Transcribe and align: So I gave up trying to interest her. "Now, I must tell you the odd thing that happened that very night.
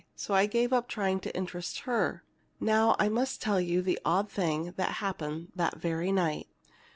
So 0.15 0.33
I 0.33 0.47
gave 0.47 0.73
up 0.73 0.87
trying 0.87 1.19
to 1.19 1.35
interest 1.37 1.81
her. 1.81 2.23
"Now, 2.59 2.95
I 2.97 3.07
must 3.07 3.39
tell 3.39 3.61
you 3.61 3.83
the 3.83 3.99
odd 4.03 4.31
thing 4.31 4.73
that 4.75 4.93
happened 4.93 5.51
that 5.55 5.77
very 5.77 6.11
night. 6.11 6.47